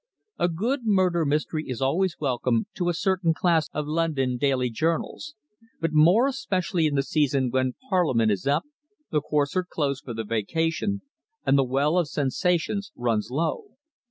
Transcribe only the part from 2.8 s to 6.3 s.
a certain class of London daily journals, but more